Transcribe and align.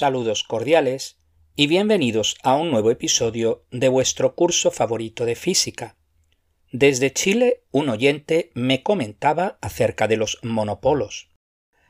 Saludos 0.00 0.44
cordiales 0.44 1.18
y 1.56 1.66
bienvenidos 1.66 2.38
a 2.42 2.54
un 2.54 2.70
nuevo 2.70 2.90
episodio 2.90 3.66
de 3.70 3.90
vuestro 3.90 4.34
curso 4.34 4.70
favorito 4.70 5.26
de 5.26 5.34
física. 5.34 5.98
Desde 6.72 7.12
Chile, 7.12 7.64
un 7.70 7.90
oyente 7.90 8.50
me 8.54 8.82
comentaba 8.82 9.58
acerca 9.60 10.08
de 10.08 10.16
los 10.16 10.38
monopolos. 10.42 11.28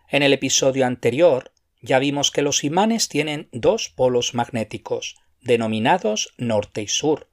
En 0.09 0.24
el 0.24 0.32
episodio 0.32 0.87
anterior 0.87 1.52
ya 1.82 2.01
vimos 2.01 2.32
que 2.32 2.42
los 2.42 2.65
imanes 2.65 3.09
tienen 3.09 3.48
dos 3.52 3.91
polos 3.91 4.34
magnéticos, 4.34 5.15
denominados 5.40 6.34
norte 6.37 6.82
y 6.82 6.88
sur. 6.88 7.29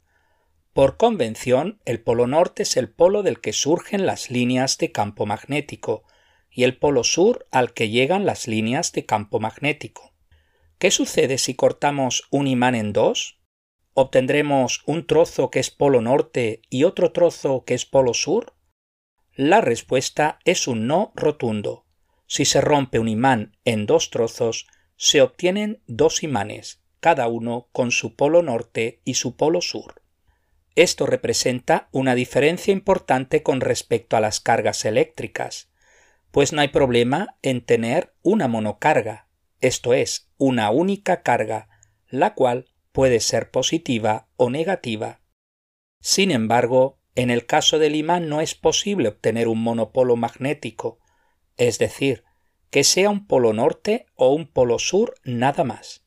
Por 0.74 0.98
convención, 0.98 1.82
el 1.86 2.02
polo 2.02 2.28
norte 2.28 2.62
es 2.62 2.78
el 2.78 2.92
polo 2.92 3.24
del 3.24 3.42
que 3.42 3.52
surgen 3.52 4.06
las 4.06 4.30
líneas 4.30 4.78
de 4.78 4.92
campo 4.92 5.26
magnético, 5.26 6.04
y 6.52 6.66
el 6.66 6.78
polo 6.78 7.04
sur 7.04 7.48
al 7.50 7.74
que 7.74 7.90
llegan 7.90 8.28
las 8.28 8.48
líneas 8.48 8.92
de 8.92 9.08
campo 9.08 9.40
magnético. 9.40 10.14
¿Qué 10.80 10.92
sucede 10.92 11.40
si 11.40 11.56
cortamos 11.56 12.28
un 12.30 12.46
imán 12.46 12.76
en 12.76 12.94
dos? 12.94 13.40
¿Obtendremos 13.94 14.84
un 14.86 15.08
trozo 15.08 15.50
que 15.50 15.60
es 15.60 15.72
polo 15.72 16.02
norte 16.02 16.62
y 16.70 16.84
otro 16.84 17.12
trozo 17.12 17.64
que 17.66 17.74
es 17.74 17.88
polo 17.88 18.14
sur? 18.14 18.54
La 19.34 19.60
respuesta 19.60 20.38
es 20.46 20.68
un 20.68 20.86
no 20.86 21.14
rotundo. 21.16 21.88
Si 22.28 22.46
se 22.46 22.62
rompe 22.62 23.00
un 23.00 23.08
imán 23.08 23.58
en 23.66 23.88
dos 23.88 24.12
trozos, 24.12 24.68
se 24.98 25.24
obtienen 25.24 25.82
dos 25.88 26.22
imanes, 26.22 26.84
cada 27.00 27.28
uno 27.28 27.70
con 27.72 27.90
su 27.90 28.16
polo 28.16 28.44
norte 28.44 29.02
y 29.04 29.16
su 29.16 29.36
polo 29.36 29.62
sur. 29.62 30.04
Esto 30.76 31.08
representa 31.08 31.90
una 31.92 32.14
diferencia 32.14 32.72
importante 32.72 33.42
con 33.42 33.62
respecto 33.62 34.16
a 34.16 34.22
las 34.22 34.40
cargas 34.40 34.86
eléctricas, 34.86 35.72
pues 36.30 36.54
no 36.54 36.62
hay 36.62 36.68
problema 36.68 37.36
en 37.42 37.66
tener 37.66 38.14
una 38.22 38.48
monocarga, 38.48 39.27
esto 39.62 39.94
es, 39.94 40.30
una 40.38 40.70
única 40.70 41.22
carga, 41.24 41.70
la 42.10 42.34
cual 42.34 42.68
puede 42.92 43.20
ser 43.20 43.52
positiva 43.52 44.28
o 44.38 44.50
negativa. 44.50 45.22
Sin 46.00 46.32
embargo, 46.32 47.00
en 47.16 47.32
el 47.32 47.46
caso 47.46 47.80
del 47.80 47.96
imán 47.96 48.30
no 48.30 48.42
es 48.42 48.56
posible 48.56 49.10
obtener 49.10 49.48
un 49.48 49.62
monopolo 49.62 50.16
magnético, 50.16 51.00
es 51.58 51.80
decir, 51.80 52.24
que 52.70 52.84
sea 52.84 53.10
un 53.10 53.26
polo 53.26 53.54
norte 53.54 54.06
o 54.16 54.34
un 54.34 54.46
polo 54.46 54.78
sur 54.78 55.16
nada 55.24 55.64
más. 55.64 56.06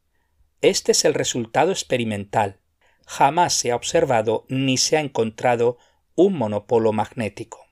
Este 0.61 0.93
es 0.93 1.05
el 1.05 1.15
resultado 1.15 1.73
experimental. 1.73 2.61
Jamás 3.07 3.55
se 3.55 3.73
ha 3.73 3.77
observado 3.77 4.45
ni 4.49 4.77
se 4.77 4.97
ha 4.97 5.01
encontrado 5.01 5.79
un 6.15 6.35
monopolo 6.35 6.93
magnético. 6.93 7.67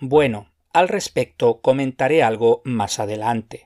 Bueno, 0.00 0.52
al 0.72 0.88
respecto 0.88 1.60
comentaré 1.62 2.22
algo 2.22 2.60
más 2.64 2.98
adelante. 2.98 3.65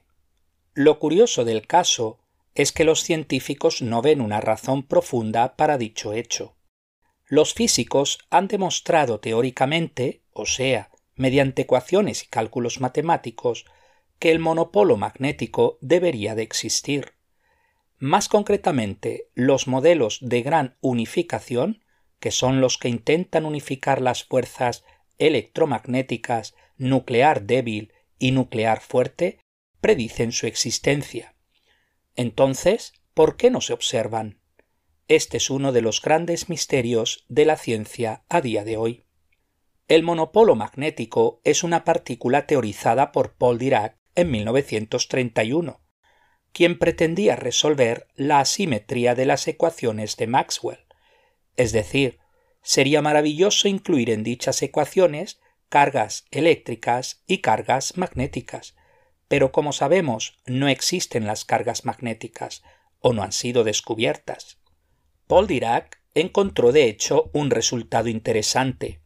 Lo 0.75 0.99
curioso 0.99 1.45
del 1.45 1.67
caso 1.67 2.21
es 2.55 2.73
que 2.73 2.85
los 2.85 3.03
científicos 3.03 3.83
no 3.83 4.03
ven 4.03 4.21
una 4.21 4.41
razón 4.41 4.85
profunda 4.85 5.57
para 5.57 5.79
dicho 5.79 6.13
hecho. 6.13 6.57
Los 7.27 7.55
físicos 7.55 8.19
han 8.31 8.49
demostrado 8.49 9.21
teóricamente, 9.21 10.23
o 10.33 10.47
sea, 10.47 10.91
mediante 11.17 11.63
ecuaciones 11.63 12.23
y 12.23 12.27
cálculos 12.27 12.81
matemáticos, 12.81 13.67
que 14.21 14.31
el 14.31 14.39
monopolo 14.39 14.97
magnético 14.97 15.79
debería 15.81 16.35
de 16.35 16.43
existir. 16.43 17.15
Más 17.99 18.29
concretamente, 18.29 19.29
los 19.35 19.67
modelos 19.67 20.19
de 20.23 20.43
gran 20.43 20.77
unificación, 20.81 21.85
que 22.21 22.31
son 22.31 22.61
los 22.61 22.79
que 22.79 22.89
intentan 22.89 23.45
unificar 23.45 24.01
las 24.01 24.25
fuerzas 24.25 24.85
electromagnéticas 25.19 26.55
nuclear 26.77 27.43
débil 27.43 27.93
y 28.19 28.31
nuclear 28.31 28.81
fuerte, 28.81 29.40
predicen 29.81 30.33
su 30.33 30.47
existencia. 30.47 31.35
Entonces, 32.17 32.93
¿por 33.15 33.37
qué 33.37 33.51
no 33.51 33.61
se 33.61 33.73
observan? 33.73 34.41
Este 35.09 35.39
es 35.39 35.51
uno 35.51 35.73
de 35.73 35.83
los 35.83 36.01
grandes 36.01 36.49
misterios 36.49 37.25
de 37.29 37.45
la 37.45 37.57
ciencia 37.57 38.25
a 38.29 38.41
día 38.41 38.65
de 38.65 38.77
hoy. 38.77 39.05
El 39.89 40.05
monopolo 40.05 40.55
magnético 40.55 41.41
es 41.43 41.65
una 41.65 41.85
partícula 41.85 42.47
teorizada 42.47 43.11
por 43.11 43.35
Paul 43.35 43.59
Dirac 43.59 43.99
en 44.15 44.31
1931, 44.31 45.81
quien 46.53 46.79
pretendía 46.79 47.35
resolver 47.35 48.07
la 48.15 48.41
asimetría 48.41 49.15
de 49.15 49.27
las 49.27 49.49
ecuaciones 49.49 50.17
de 50.17 50.29
Maxwell. 50.29 50.87
Es 51.57 51.73
decir, 51.73 52.21
sería 52.63 53.03
maravilloso 53.03 53.67
incluir 53.67 54.11
en 54.11 54.23
dichas 54.23 54.63
ecuaciones 54.63 55.41
cargas 55.69 56.27
eléctricas 56.31 57.23
y 57.27 57.39
cargas 57.39 57.97
magnéticas, 57.97 58.77
pero 59.31 59.53
como 59.53 59.73
sabemos, 59.73 60.37
no 60.45 60.67
existen 60.67 61.25
las 61.25 61.45
cargas 61.45 61.85
magnéticas 61.85 62.65
o 62.99 63.13
no 63.13 63.23
han 63.23 63.31
sido 63.31 63.63
descubiertas. 63.63 64.59
Paul 65.29 65.47
Dirac 65.47 66.03
encontró 66.15 66.73
de 66.73 66.87
hecho 66.87 67.31
un 67.33 67.51
resultado 67.51 68.09
interesante. 68.09 69.01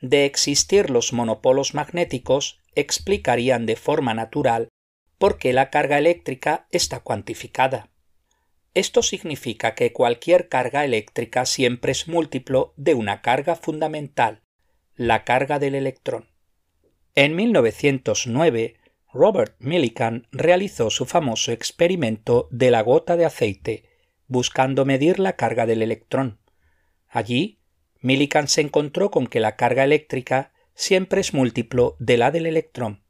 De 0.00 0.26
existir 0.26 0.90
los 0.90 1.12
monopolos 1.12 1.74
magnéticos, 1.74 2.60
explicarían 2.76 3.66
de 3.66 3.74
forma 3.74 4.14
natural 4.14 4.68
por 5.18 5.38
qué 5.38 5.52
la 5.52 5.70
carga 5.70 5.98
eléctrica 5.98 6.68
está 6.70 7.00
cuantificada. 7.00 7.90
Esto 8.74 9.02
significa 9.02 9.74
que 9.74 9.92
cualquier 9.92 10.48
carga 10.48 10.84
eléctrica 10.84 11.46
siempre 11.46 11.90
es 11.90 12.06
múltiplo 12.06 12.74
de 12.76 12.94
una 12.94 13.22
carga 13.22 13.56
fundamental, 13.56 14.44
la 14.94 15.24
carga 15.24 15.58
del 15.58 15.74
electrón. 15.74 16.28
En 17.16 17.34
1909, 17.34 18.76
Robert 19.14 19.54
Millikan 19.60 20.26
realizó 20.32 20.90
su 20.90 21.06
famoso 21.06 21.52
experimento 21.52 22.48
de 22.50 22.72
la 22.72 22.82
gota 22.82 23.16
de 23.16 23.24
aceite, 23.24 23.84
buscando 24.26 24.84
medir 24.84 25.20
la 25.20 25.36
carga 25.36 25.66
del 25.66 25.82
electrón. 25.82 26.40
Allí, 27.06 27.60
Millikan 28.00 28.48
se 28.48 28.60
encontró 28.60 29.12
con 29.12 29.28
que 29.28 29.38
la 29.38 29.54
carga 29.54 29.84
eléctrica 29.84 30.52
siempre 30.74 31.20
es 31.20 31.32
múltiplo 31.32 31.94
de 32.00 32.16
la 32.16 32.32
del 32.32 32.46
electrón. 32.46 33.04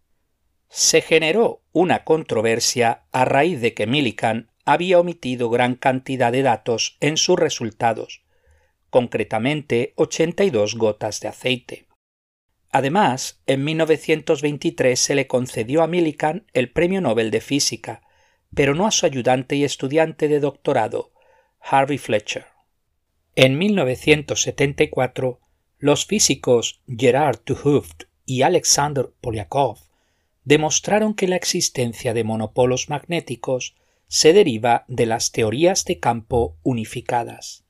Se 0.68 1.00
generó 1.00 1.62
una 1.72 2.04
controversia 2.04 3.04
a 3.10 3.24
raíz 3.24 3.62
de 3.62 3.72
que 3.72 3.86
Millikan 3.86 4.50
había 4.66 5.00
omitido 5.00 5.48
gran 5.48 5.74
cantidad 5.74 6.32
de 6.32 6.42
datos 6.42 6.98
en 7.00 7.16
sus 7.16 7.38
resultados, 7.38 8.24
concretamente 8.90 9.94
82 9.96 10.74
gotas 10.74 11.20
de 11.20 11.28
aceite. 11.28 11.86
Además, 12.74 13.40
en 13.46 13.62
1923 13.62 14.98
se 14.98 15.14
le 15.14 15.28
concedió 15.28 15.84
a 15.84 15.86
Millikan 15.86 16.44
el 16.54 16.72
Premio 16.72 17.00
Nobel 17.00 17.30
de 17.30 17.40
Física, 17.40 18.02
pero 18.52 18.74
no 18.74 18.88
a 18.88 18.90
su 18.90 19.06
ayudante 19.06 19.54
y 19.54 19.62
estudiante 19.62 20.26
de 20.26 20.40
doctorado, 20.40 21.12
Harvey 21.60 21.98
Fletcher. 21.98 22.46
En 23.36 23.58
1974, 23.58 25.38
los 25.78 26.04
físicos 26.04 26.82
Gerard 26.88 27.42
Hooft 27.48 28.06
y 28.26 28.42
Alexander 28.42 29.08
Polyakov 29.20 29.78
demostraron 30.42 31.14
que 31.14 31.28
la 31.28 31.36
existencia 31.36 32.12
de 32.12 32.24
monopolos 32.24 32.90
magnéticos 32.90 33.76
se 34.08 34.32
deriva 34.32 34.84
de 34.88 35.06
las 35.06 35.30
teorías 35.30 35.84
de 35.84 36.00
campo 36.00 36.58
unificadas. 36.64 37.66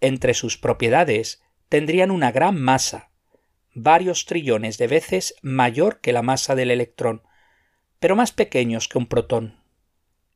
Entre 0.00 0.32
sus 0.32 0.58
propiedades 0.58 1.42
tendrían 1.68 2.12
una 2.12 2.30
gran 2.30 2.54
masa, 2.54 3.10
varios 3.74 4.24
trillones 4.26 4.78
de 4.78 4.86
veces 4.86 5.34
mayor 5.42 6.00
que 6.00 6.12
la 6.12 6.22
masa 6.22 6.54
del 6.54 6.70
electrón, 6.70 7.22
pero 7.98 8.16
más 8.16 8.32
pequeños 8.32 8.88
que 8.88 8.98
un 8.98 9.06
protón. 9.06 9.60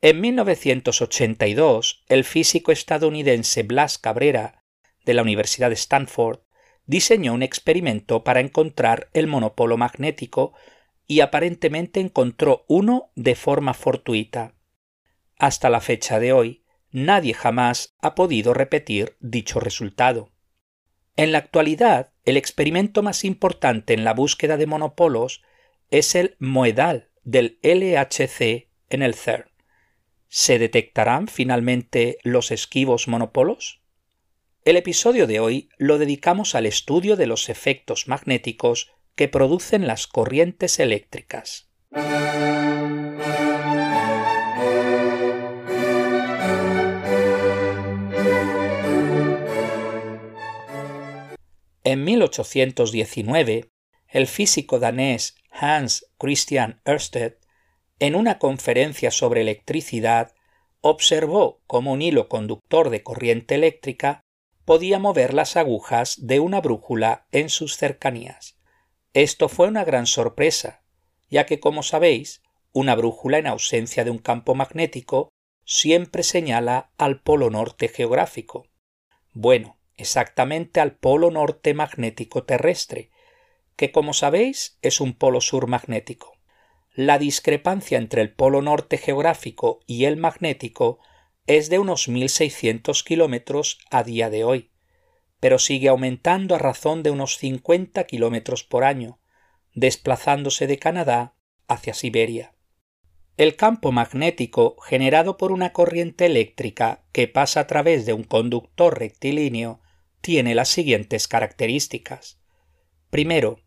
En 0.01 0.21
1982, 0.21 2.05
el 2.09 2.25
físico 2.25 2.71
estadounidense 2.71 3.63
Blas 3.63 3.99
Cabrera, 3.99 4.63
de 5.05 5.15
la 5.15 5.23
Universidad 5.23 5.71
de 5.71 5.75
Stanford, 5.75 6.41
diseñó 6.87 7.35
un 7.35 7.43
experimento 7.43 8.25
para 8.25 8.41
encontrar 8.41 9.11
el 9.13 9.27
monopolo 9.27 9.77
magnético 9.77 10.55
y 11.07 11.21
aparentemente 11.21 12.01
encontró 12.01 12.65
uno 12.69 13.11
de 13.15 13.35
forma 13.35 13.75
fortuita. 13.75 14.55
Hasta 15.39 15.71
la 15.71 15.81
fecha 15.81 16.21
de 16.21 16.33
hoy, 16.33 16.65
nadie 16.91 17.35
jamás 17.35 17.97
ha 18.01 18.15
podido 18.15 18.55
repetir 18.55 19.17
dicho 19.21 19.61
resultado. 19.61 20.31
En 21.19 21.33
la 21.33 21.39
actualidad, 21.39 22.13
el 22.25 22.37
experimento 22.37 23.03
más 23.03 23.25
importante 23.25 23.93
en 23.93 24.05
la 24.05 24.15
búsqueda 24.15 24.57
de 24.57 24.69
monopolos 24.69 25.43
es 25.91 26.15
el 26.15 26.37
moedal 26.39 27.09
del 27.25 27.59
LHC 27.65 28.69
en 28.89 29.03
el 29.03 29.17
CERN. 29.17 29.51
¿Se 30.29 30.61
detectarán 30.61 31.27
finalmente 31.27 32.19
los 32.23 32.53
esquivos 32.53 33.09
monopolos? 33.09 33.83
El 34.65 34.77
episodio 34.77 35.27
de 35.27 35.41
hoy 35.41 35.71
lo 35.77 35.99
dedicamos 35.99 36.55
al 36.55 36.67
estudio 36.67 37.17
de 37.17 37.27
los 37.27 37.49
efectos 37.49 38.07
magnéticos 38.07 38.93
que 39.17 39.27
producen 39.27 39.89
las 39.89 40.07
corrientes 40.07 40.79
eléctricas. 40.79 41.69
En 51.91 52.05
1819, 52.05 53.71
el 54.09 54.27
físico 54.27 54.79
danés 54.79 55.37
Hans 55.51 56.05
Christian 56.19 56.83
Ørsted, 56.87 57.39
en 57.99 58.15
una 58.15 58.39
conferencia 58.39 59.11
sobre 59.11 59.41
electricidad, 59.41 60.35
observó 60.83 61.63
cómo 61.67 61.95
un 61.95 62.03
hilo 62.03 62.29
conductor 62.29 62.91
de 62.91 63.03
corriente 63.03 63.55
eléctrica 63.55 64.21
podía 64.67 64.99
mover 64.99 65.33
las 65.33 65.57
agujas 65.57 66.17
de 66.21 66.41
una 66.41 66.61
brújula 66.61 67.27
en 67.33 67.49
sus 67.49 67.79
cercanías. 67.79 68.59
Esto 69.15 69.49
fue 69.49 69.67
una 69.67 69.85
gran 69.85 70.05
sorpresa, 70.05 70.83
ya 71.31 71.47
que, 71.47 71.59
como 71.59 71.83
sabéis, 71.83 72.43
una 72.75 72.97
brújula 72.97 73.39
en 73.39 73.47
ausencia 73.47 74.05
de 74.05 74.11
un 74.11 74.19
campo 74.19 74.55
magnético 74.55 75.31
siempre 75.65 76.23
señala 76.23 76.93
al 76.99 77.23
polo 77.23 77.49
norte 77.49 77.89
geográfico. 77.89 78.67
Bueno, 79.33 79.78
exactamente 79.99 80.81
al 80.81 80.97
polo 80.97 81.31
norte 81.31 81.75
magnético 81.75 82.45
terrestre, 82.45 83.11
que 83.77 83.93
como 83.93 84.15
sabéis 84.15 84.79
es 84.83 85.01
un 85.01 85.13
polo 85.13 85.41
sur 85.41 85.67
magnético. 85.67 86.33
La 86.95 87.19
discrepancia 87.19 87.99
entre 87.99 88.23
el 88.23 88.33
polo 88.33 88.63
norte 88.63 88.97
geográfico 88.97 89.81
y 89.87 90.07
el 90.07 90.17
magnético 90.17 90.99
es 91.47 91.71
de 91.71 91.79
unos 91.79 92.09
1.600 92.09 93.05
kilómetros 93.05 93.79
a 93.91 94.03
día 94.03 94.31
de 94.31 94.45
hoy, 94.45 94.71
pero 95.41 95.59
sigue 95.59 95.89
aumentando 95.89 96.55
a 96.55 96.59
razón 96.59 97.03
de 97.03 97.11
unos 97.11 97.39
50 97.39 98.05
kilómetros 98.05 98.65
por 98.65 98.85
año, 98.85 99.21
desplazándose 99.75 100.67
de 100.67 100.79
Canadá 100.79 101.37
hacia 101.69 101.95
Siberia. 101.95 102.55
El 103.37 103.55
campo 103.55 103.93
magnético 103.93 104.77
generado 104.81 105.37
por 105.37 105.53
una 105.53 105.73
corriente 105.73 106.27
eléctrica 106.27 107.05
que 107.13 107.29
pasa 107.29 107.61
a 107.61 107.67
través 107.69 108.05
de 108.05 108.13
un 108.13 108.25
conductor 108.25 108.99
rectilíneo 108.99 109.81
tiene 110.29 110.55
las 110.55 110.69
siguientes 110.69 111.27
características. 111.27 112.39
Primero, 113.09 113.63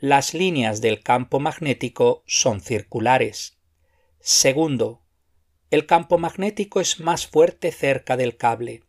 las 0.00 0.34
líneas 0.34 0.80
del 0.80 1.04
campo 1.04 1.38
magnético 1.38 2.24
son 2.26 2.60
circulares. 2.60 3.60
Segundo, 4.18 5.06
el 5.70 5.86
campo 5.86 6.18
magnético 6.18 6.80
es 6.80 6.98
más 6.98 7.28
fuerte 7.28 7.70
cerca 7.70 8.16
del 8.16 8.36
cable. 8.36 8.82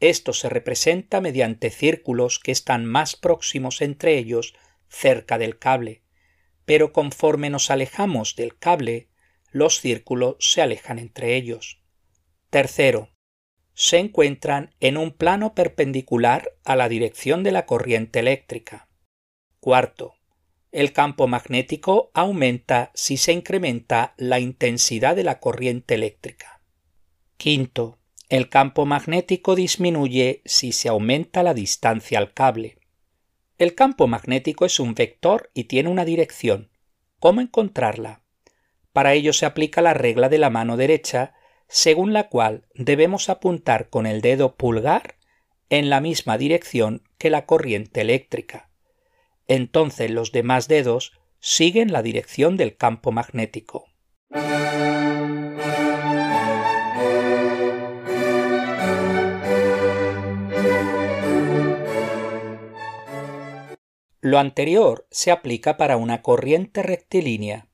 Esto 0.00 0.32
se 0.32 0.48
representa 0.48 1.20
mediante 1.20 1.68
círculos 1.68 2.38
que 2.38 2.52
están 2.52 2.86
más 2.86 3.16
próximos 3.16 3.82
entre 3.82 4.16
ellos 4.16 4.54
cerca 4.88 5.36
del 5.36 5.58
cable, 5.58 6.04
pero 6.64 6.94
conforme 6.94 7.50
nos 7.50 7.70
alejamos 7.70 8.34
del 8.34 8.56
cable, 8.56 9.10
los 9.50 9.78
círculos 9.82 10.36
se 10.38 10.62
alejan 10.62 10.98
entre 10.98 11.36
ellos. 11.36 11.82
Tercero, 12.48 13.10
se 13.74 13.98
encuentran 13.98 14.74
en 14.80 14.96
un 14.96 15.12
plano 15.12 15.54
perpendicular 15.54 16.52
a 16.64 16.76
la 16.76 16.88
dirección 16.88 17.42
de 17.42 17.52
la 17.52 17.66
corriente 17.66 18.18
eléctrica. 18.18 18.88
Cuarto, 19.60 20.14
el 20.72 20.92
campo 20.92 21.26
magnético 21.26 22.10
aumenta 22.14 22.92
si 22.94 23.16
se 23.16 23.32
incrementa 23.32 24.14
la 24.16 24.38
intensidad 24.38 25.16
de 25.16 25.24
la 25.24 25.40
corriente 25.40 25.94
eléctrica. 25.94 26.62
Quinto, 27.36 27.98
el 28.28 28.48
campo 28.48 28.86
magnético 28.86 29.56
disminuye 29.56 30.42
si 30.44 30.70
se 30.70 30.88
aumenta 30.88 31.42
la 31.42 31.54
distancia 31.54 32.18
al 32.18 32.32
cable. 32.32 32.78
El 33.58 33.74
campo 33.74 34.06
magnético 34.06 34.64
es 34.64 34.78
un 34.78 34.94
vector 34.94 35.50
y 35.52 35.64
tiene 35.64 35.88
una 35.88 36.04
dirección. 36.04 36.70
¿Cómo 37.18 37.40
encontrarla? 37.40 38.22
Para 38.92 39.14
ello 39.14 39.32
se 39.32 39.46
aplica 39.46 39.82
la 39.82 39.94
regla 39.94 40.28
de 40.28 40.38
la 40.38 40.50
mano 40.50 40.76
derecha, 40.76 41.34
según 41.70 42.12
la 42.12 42.28
cual 42.28 42.66
debemos 42.74 43.28
apuntar 43.28 43.90
con 43.90 44.04
el 44.04 44.20
dedo 44.20 44.56
pulgar 44.56 45.14
en 45.68 45.88
la 45.88 46.00
misma 46.00 46.36
dirección 46.36 47.04
que 47.16 47.30
la 47.30 47.46
corriente 47.46 48.00
eléctrica. 48.00 48.70
Entonces 49.46 50.10
los 50.10 50.32
demás 50.32 50.66
dedos 50.66 51.12
siguen 51.38 51.92
la 51.92 52.02
dirección 52.02 52.56
del 52.56 52.76
campo 52.76 53.12
magnético. 53.12 53.86
Lo 64.22 64.38
anterior 64.38 65.06
se 65.10 65.30
aplica 65.30 65.76
para 65.76 65.96
una 65.96 66.20
corriente 66.20 66.82
rectilínea. 66.82 67.69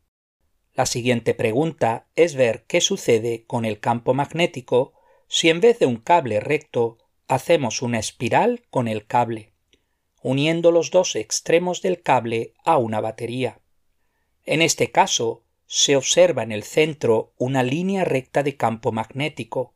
La 0.77 0.85
siguiente 0.85 1.33
pregunta 1.33 2.07
es 2.17 2.35
ver 2.35 2.65
qué 2.67 2.83
sucede 2.83 3.45
con 3.47 3.65
el 3.65 3.81
campo 3.81 4.13
magnético 4.13 4.93
si 5.27 5.49
en 5.49 5.63
vez 5.63 5.79
de 5.79 5.87
un 5.87 5.97
cable 5.97 6.39
recto 6.39 6.99
hacemos 7.29 7.81
una 7.81 7.99
espiral 7.99 8.63
con 8.69 8.87
el 8.87 9.07
cable, 9.07 9.55
uniendo 10.23 10.71
los 10.71 10.91
dos 10.91 11.17
extremos 11.17 11.81
del 11.81 12.03
cable 12.03 12.53
a 12.63 12.77
una 12.77 13.01
batería. 13.01 13.59
En 14.45 14.61
este 14.61 14.93
caso, 14.93 15.45
se 15.67 15.97
observa 15.97 16.43
en 16.43 16.53
el 16.53 16.63
centro 16.63 17.33
una 17.39 17.63
línea 17.63 18.05
recta 18.05 18.43
de 18.43 18.59
campo 18.59 18.93
magnético, 18.93 19.73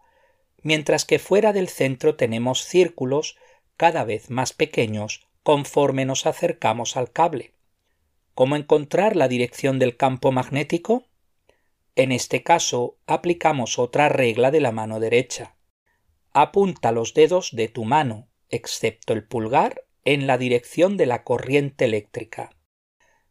mientras 0.63 1.07
que 1.07 1.19
fuera 1.19 1.55
del 1.55 1.71
centro 1.71 2.17
tenemos 2.17 2.63
círculos 2.67 3.39
cada 3.79 4.05
vez 4.05 4.29
más 4.29 4.53
pequeños 4.53 5.27
conforme 5.43 6.05
nos 6.05 6.27
acercamos 6.27 6.99
al 6.99 7.11
cable. 7.11 7.55
¿Cómo 8.41 8.57
encontrar 8.57 9.17
la 9.17 9.29
dirección 9.29 9.79
del 9.79 9.99
campo 9.99 10.33
magnético? 10.33 11.05
En 11.95 12.11
este 12.11 12.43
caso 12.43 12.97
aplicamos 13.07 13.79
otra 13.79 14.09
regla 14.09 14.51
de 14.51 14.61
la 14.61 14.73
mano 14.73 14.99
derecha. 14.99 15.59
Apunta 16.33 16.91
los 16.91 17.13
dedos 17.13 17.51
de 17.53 17.69
tu 17.69 17.85
mano, 17.85 18.31
excepto 18.49 19.13
el 19.13 19.29
pulgar, 19.29 19.85
en 20.07 20.27
la 20.27 20.39
dirección 20.39 20.97
de 20.97 21.05
la 21.05 21.23
corriente 21.23 21.85
eléctrica. 21.85 22.57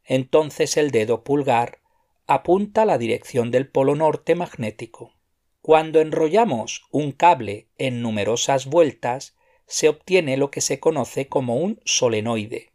Entonces 0.03 0.77
el 0.77 0.91
dedo 0.91 1.23
pulgar 1.23 1.79
apunta 2.27 2.85
la 2.85 2.99
dirección 2.99 3.49
del 3.49 3.67
polo 3.67 3.95
norte 3.95 4.35
magnético. 4.35 5.15
Cuando 5.63 6.01
enrollamos 6.01 6.83
un 6.91 7.13
cable 7.13 7.67
en 7.79 8.03
numerosas 8.03 8.67
vueltas, 8.67 9.35
se 9.65 9.89
obtiene 9.89 10.37
lo 10.37 10.51
que 10.51 10.61
se 10.61 10.79
conoce 10.79 11.27
como 11.27 11.55
un 11.55 11.81
solenoide. 11.83 12.73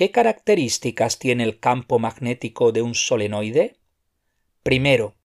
¿Qué 0.00 0.10
características 0.10 1.18
tiene 1.18 1.44
el 1.44 1.60
campo 1.60 1.98
magnético 1.98 2.72
de 2.72 2.80
un 2.80 2.94
solenoide? 2.94 3.76
Primero, 4.62 5.18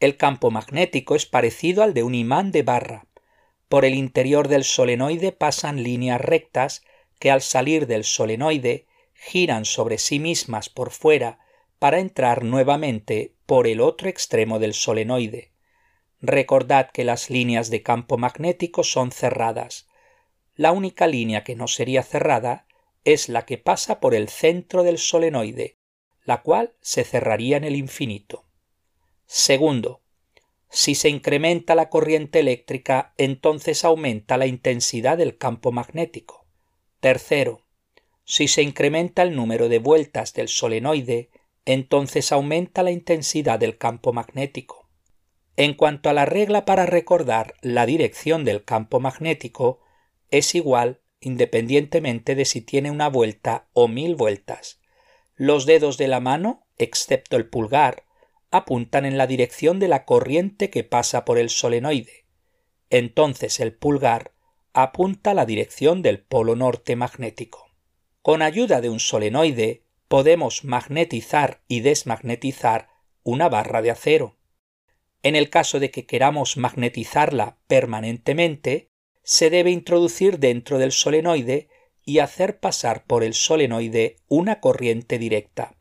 el 0.00 0.16
campo 0.16 0.50
magnético 0.50 1.14
es 1.14 1.26
parecido 1.26 1.84
al 1.84 1.94
de 1.94 2.02
un 2.02 2.16
imán 2.16 2.50
de 2.50 2.64
barra. 2.64 3.06
Por 3.68 3.84
el 3.84 3.94
interior 3.94 4.48
del 4.48 4.64
solenoide 4.64 5.30
pasan 5.30 5.84
líneas 5.84 6.20
rectas 6.20 6.82
que 7.20 7.30
al 7.30 7.40
salir 7.40 7.86
del 7.86 8.02
solenoide 8.02 8.88
giran 9.14 9.64
sobre 9.64 9.96
sí 9.96 10.18
mismas 10.18 10.70
por 10.70 10.90
fuera 10.90 11.38
para 11.78 12.00
entrar 12.00 12.42
nuevamente 12.42 13.36
por 13.46 13.68
el 13.68 13.80
otro 13.80 14.08
extremo 14.08 14.58
del 14.58 14.74
solenoide. 14.74 15.52
Recordad 16.20 16.90
que 16.90 17.04
las 17.04 17.30
líneas 17.30 17.70
de 17.70 17.84
campo 17.84 18.18
magnético 18.18 18.82
son 18.82 19.12
cerradas. 19.12 19.86
La 20.56 20.72
única 20.72 21.06
línea 21.06 21.44
que 21.44 21.54
no 21.54 21.68
sería 21.68 22.02
cerrada 22.02 22.66
es 23.04 23.28
la 23.28 23.46
que 23.46 23.58
pasa 23.58 24.00
por 24.00 24.14
el 24.14 24.28
centro 24.28 24.82
del 24.82 24.98
solenoide, 24.98 25.78
la 26.24 26.42
cual 26.42 26.74
se 26.80 27.04
cerraría 27.04 27.56
en 27.56 27.64
el 27.64 27.76
infinito. 27.76 28.44
Segundo, 29.26 30.02
si 30.68 30.94
se 30.94 31.08
incrementa 31.08 31.74
la 31.74 31.88
corriente 31.88 32.40
eléctrica, 32.40 33.14
entonces 33.16 33.84
aumenta 33.84 34.36
la 34.36 34.46
intensidad 34.46 35.18
del 35.18 35.36
campo 35.36 35.72
magnético. 35.72 36.46
Tercero, 37.00 37.66
si 38.24 38.46
se 38.46 38.62
incrementa 38.62 39.22
el 39.22 39.34
número 39.34 39.68
de 39.68 39.80
vueltas 39.80 40.32
del 40.34 40.48
solenoide, 40.48 41.30
entonces 41.64 42.30
aumenta 42.30 42.82
la 42.82 42.92
intensidad 42.92 43.58
del 43.58 43.78
campo 43.78 44.12
magnético. 44.12 44.88
En 45.56 45.74
cuanto 45.74 46.08
a 46.08 46.12
la 46.12 46.24
regla 46.24 46.64
para 46.64 46.86
recordar 46.86 47.54
la 47.60 47.86
dirección 47.86 48.44
del 48.44 48.64
campo 48.64 49.00
magnético, 49.00 49.80
es 50.30 50.54
igual 50.54 51.00
independientemente 51.20 52.34
de 52.34 52.44
si 52.44 52.60
tiene 52.60 52.90
una 52.90 53.08
vuelta 53.08 53.68
o 53.72 53.88
mil 53.88 54.14
vueltas. 54.16 54.80
Los 55.36 55.66
dedos 55.66 55.98
de 55.98 56.08
la 56.08 56.20
mano, 56.20 56.66
excepto 56.76 57.36
el 57.36 57.48
pulgar, 57.48 58.04
apuntan 58.50 59.04
en 59.04 59.16
la 59.16 59.26
dirección 59.26 59.78
de 59.78 59.88
la 59.88 60.04
corriente 60.04 60.70
que 60.70 60.84
pasa 60.84 61.24
por 61.24 61.38
el 61.38 61.50
solenoide. 61.50 62.26
Entonces 62.90 63.60
el 63.60 63.72
pulgar 63.72 64.32
apunta 64.72 65.34
la 65.34 65.46
dirección 65.46 66.02
del 66.02 66.20
polo 66.20 66.56
norte 66.56 66.96
magnético. 66.96 67.70
Con 68.22 68.42
ayuda 68.42 68.80
de 68.80 68.88
un 68.88 69.00
solenoide 69.00 69.84
podemos 70.08 70.64
magnetizar 70.64 71.62
y 71.68 71.80
desmagnetizar 71.80 72.88
una 73.22 73.48
barra 73.48 73.82
de 73.82 73.90
acero. 73.90 74.36
En 75.22 75.36
el 75.36 75.50
caso 75.50 75.80
de 75.80 75.90
que 75.90 76.06
queramos 76.06 76.56
magnetizarla 76.56 77.58
permanentemente, 77.66 78.89
se 79.22 79.50
debe 79.50 79.70
introducir 79.70 80.38
dentro 80.38 80.78
del 80.78 80.92
solenoide 80.92 81.68
y 82.04 82.18
hacer 82.18 82.58
pasar 82.58 83.04
por 83.04 83.22
el 83.22 83.34
solenoide 83.34 84.16
una 84.28 84.60
corriente 84.60 85.18
directa. 85.18 85.76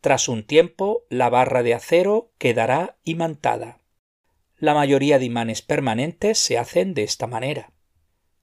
Tras 0.00 0.28
un 0.28 0.44
tiempo, 0.44 1.04
la 1.10 1.28
barra 1.28 1.62
de 1.62 1.74
acero 1.74 2.32
quedará 2.38 2.96
imantada. 3.04 3.80
La 4.56 4.74
mayoría 4.74 5.18
de 5.18 5.24
imanes 5.24 5.62
permanentes 5.62 6.38
se 6.38 6.58
hacen 6.58 6.94
de 6.94 7.02
esta 7.02 7.26
manera. 7.26 7.72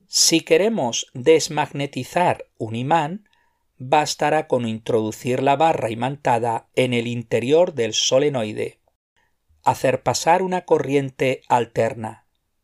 Si 0.08 0.42
queremos 0.42 1.08
desmagnetizar 1.14 2.46
un 2.58 2.76
imán, 2.76 3.30
bastará 3.78 4.48
con 4.48 4.68
introducir 4.68 5.42
la 5.42 5.56
barra 5.56 5.90
imantada 5.90 6.70
en 6.76 6.94
el 6.94 7.08
interior 7.08 7.74
del 7.74 7.94
solenoide. 7.94 8.80
hacer 9.64 10.04
pasar 10.04 10.42
una 10.42 10.62
corriente 10.62 11.42
alterna 11.48 12.19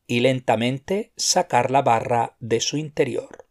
y 0.08 0.20
lentamente 0.20 1.14
sacar 1.16 1.72
la 1.72 1.82
barra 1.82 2.36
de 2.40 2.60
su 2.60 2.78
interior. 2.78 3.46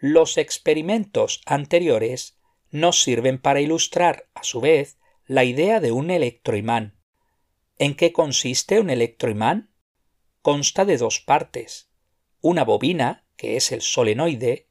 Los 0.00 0.36
experimentos 0.36 1.40
anteriores 1.46 2.38
nos 2.70 3.02
sirven 3.02 3.38
para 3.38 3.60
ilustrar, 3.60 4.28
a 4.34 4.44
su 4.44 4.60
vez, 4.60 4.98
la 5.26 5.44
idea 5.44 5.80
de 5.80 5.92
un 5.92 6.10
electroimán. 6.10 6.98
¿En 7.78 7.94
qué 7.94 8.12
consiste 8.12 8.80
un 8.80 8.90
electroimán? 8.90 9.70
Consta 10.42 10.84
de 10.84 10.98
dos 10.98 11.20
partes, 11.20 11.90
una 12.40 12.64
bobina, 12.64 13.26
que 13.36 13.56
es 13.56 13.72
el 13.72 13.80
solenoide, 13.80 14.68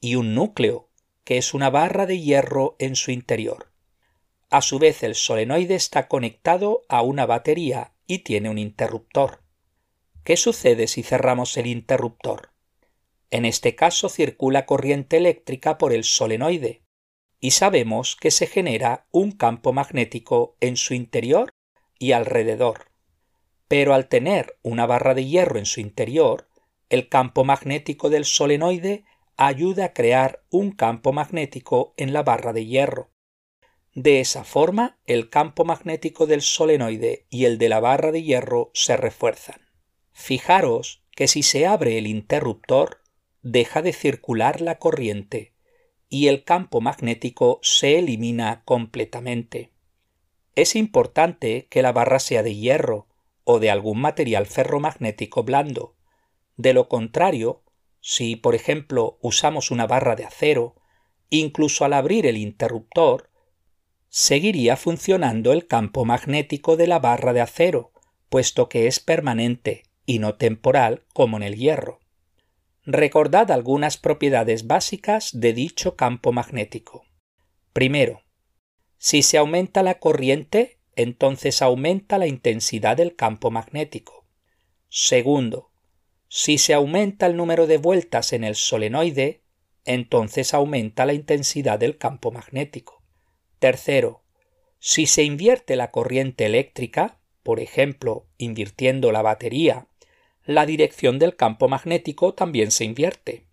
y 0.00 0.14
un 0.14 0.34
núcleo, 0.34 0.89
que 1.24 1.38
es 1.38 1.54
una 1.54 1.70
barra 1.70 2.06
de 2.06 2.20
hierro 2.20 2.76
en 2.78 2.96
su 2.96 3.10
interior. 3.10 3.70
A 4.50 4.62
su 4.62 4.78
vez 4.78 5.02
el 5.02 5.14
solenoide 5.14 5.76
está 5.76 6.08
conectado 6.08 6.82
a 6.88 7.02
una 7.02 7.26
batería 7.26 7.92
y 8.06 8.20
tiene 8.20 8.50
un 8.50 8.58
interruptor. 8.58 9.42
¿Qué 10.24 10.36
sucede 10.36 10.88
si 10.88 11.02
cerramos 11.02 11.56
el 11.56 11.66
interruptor? 11.66 12.50
En 13.30 13.44
este 13.44 13.76
caso 13.76 14.08
circula 14.08 14.66
corriente 14.66 15.18
eléctrica 15.18 15.78
por 15.78 15.92
el 15.92 16.02
solenoide 16.02 16.82
y 17.38 17.52
sabemos 17.52 18.16
que 18.16 18.30
se 18.30 18.46
genera 18.46 19.06
un 19.12 19.32
campo 19.32 19.72
magnético 19.72 20.56
en 20.60 20.76
su 20.76 20.94
interior 20.94 21.50
y 21.98 22.12
alrededor. 22.12 22.90
Pero 23.68 23.94
al 23.94 24.08
tener 24.08 24.58
una 24.62 24.84
barra 24.86 25.14
de 25.14 25.24
hierro 25.24 25.58
en 25.58 25.66
su 25.66 25.80
interior, 25.80 26.48
el 26.88 27.08
campo 27.08 27.44
magnético 27.44 28.10
del 28.10 28.24
solenoide 28.24 29.04
ayuda 29.46 29.86
a 29.86 29.92
crear 29.94 30.44
un 30.50 30.70
campo 30.70 31.14
magnético 31.14 31.94
en 31.96 32.12
la 32.12 32.22
barra 32.22 32.52
de 32.52 32.66
hierro. 32.66 33.10
De 33.94 34.20
esa 34.20 34.44
forma, 34.44 34.98
el 35.06 35.30
campo 35.30 35.64
magnético 35.64 36.26
del 36.26 36.42
solenoide 36.42 37.26
y 37.30 37.46
el 37.46 37.56
de 37.56 37.70
la 37.70 37.80
barra 37.80 38.12
de 38.12 38.22
hierro 38.22 38.70
se 38.74 38.98
refuerzan. 38.98 39.62
Fijaros 40.12 41.02
que 41.16 41.26
si 41.26 41.42
se 41.42 41.66
abre 41.66 41.96
el 41.96 42.06
interruptor, 42.06 43.00
deja 43.40 43.80
de 43.80 43.94
circular 43.94 44.60
la 44.60 44.78
corriente 44.78 45.54
y 46.10 46.28
el 46.28 46.44
campo 46.44 46.82
magnético 46.82 47.60
se 47.62 47.98
elimina 47.98 48.62
completamente. 48.66 49.72
Es 50.54 50.76
importante 50.76 51.66
que 51.70 51.80
la 51.80 51.92
barra 51.92 52.18
sea 52.18 52.42
de 52.42 52.56
hierro 52.56 53.06
o 53.44 53.58
de 53.58 53.70
algún 53.70 54.02
material 54.02 54.44
ferromagnético 54.44 55.44
blando. 55.44 55.96
De 56.58 56.74
lo 56.74 56.90
contrario, 56.90 57.62
si 58.00 58.36
por 58.36 58.54
ejemplo 58.54 59.18
usamos 59.22 59.70
una 59.70 59.86
barra 59.86 60.16
de 60.16 60.24
acero, 60.24 60.76
incluso 61.28 61.84
al 61.84 61.92
abrir 61.92 62.26
el 62.26 62.36
interruptor, 62.36 63.30
seguiría 64.08 64.76
funcionando 64.76 65.52
el 65.52 65.66
campo 65.66 66.04
magnético 66.04 66.76
de 66.76 66.86
la 66.86 66.98
barra 66.98 67.32
de 67.32 67.40
acero, 67.40 67.92
puesto 68.28 68.68
que 68.68 68.86
es 68.86 69.00
permanente 69.00 69.84
y 70.06 70.18
no 70.18 70.34
temporal 70.34 71.04
como 71.14 71.36
en 71.36 71.44
el 71.44 71.56
hierro. 71.56 72.00
Recordad 72.84 73.50
algunas 73.50 73.98
propiedades 73.98 74.66
básicas 74.66 75.30
de 75.32 75.52
dicho 75.52 75.94
campo 75.96 76.32
magnético. 76.32 77.04
Primero, 77.72 78.22
si 78.98 79.22
se 79.22 79.38
aumenta 79.38 79.82
la 79.82 79.98
corriente, 79.98 80.80
entonces 80.96 81.62
aumenta 81.62 82.18
la 82.18 82.26
intensidad 82.26 82.96
del 82.96 83.14
campo 83.14 83.50
magnético. 83.50 84.26
Segundo, 84.88 85.69
si 86.30 86.56
se 86.56 86.72
aumenta 86.72 87.26
el 87.26 87.36
número 87.36 87.66
de 87.66 87.76
vueltas 87.76 88.32
en 88.32 88.44
el 88.44 88.54
solenoide, 88.54 89.42
entonces 89.84 90.54
aumenta 90.54 91.04
la 91.04 91.12
intensidad 91.12 91.78
del 91.78 91.98
campo 91.98 92.30
magnético. 92.30 93.02
Tercero, 93.58 94.22
si 94.78 95.04
se 95.04 95.24
invierte 95.24 95.76
la 95.76 95.90
corriente 95.90 96.46
eléctrica, 96.46 97.18
por 97.42 97.60
ejemplo, 97.60 98.26
invirtiendo 98.38 99.12
la 99.12 99.20
batería 99.20 99.88
la 100.46 100.66
dirección 100.66 101.18
del 101.18 101.36
campo 101.36 101.68
magnético 101.68 102.34
también 102.34 102.70
se 102.70 102.84
invierte. 102.84 103.44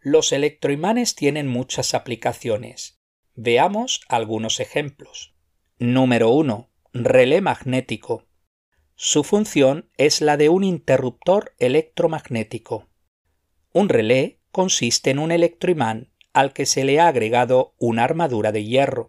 Los 0.00 0.30
electroimanes 0.30 1.16
tienen 1.16 1.48
muchas 1.48 1.92
aplicaciones. 1.92 3.00
Veamos 3.34 4.00
algunos 4.08 4.60
ejemplos. 4.60 5.34
Número 5.80 6.30
1. 6.30 6.70
Relé 6.92 7.40
magnético. 7.40 8.28
Su 8.94 9.24
función 9.24 9.90
es 9.96 10.20
la 10.20 10.36
de 10.36 10.50
un 10.50 10.62
interruptor 10.62 11.52
electromagnético. 11.58 12.88
Un 13.72 13.88
relé 13.88 14.40
consiste 14.52 15.10
en 15.10 15.18
un 15.18 15.32
electroimán 15.32 16.12
al 16.32 16.52
que 16.52 16.64
se 16.64 16.84
le 16.84 17.00
ha 17.00 17.08
agregado 17.08 17.74
una 17.78 18.04
armadura 18.04 18.52
de 18.52 18.64
hierro. 18.64 19.08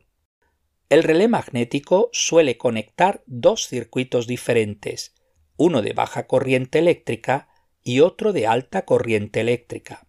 El 0.89 1.03
relé 1.03 1.27
magnético 1.27 2.09
suele 2.13 2.57
conectar 2.57 3.21
dos 3.27 3.67
circuitos 3.67 4.25
diferentes, 4.25 5.13
uno 5.55 5.83
de 5.83 5.93
baja 5.93 6.25
corriente 6.25 6.79
eléctrica 6.79 7.47
y 7.83 7.99
otro 7.99 8.33
de 8.33 8.47
alta 8.47 8.85
corriente 8.85 9.41
eléctrica. 9.41 10.08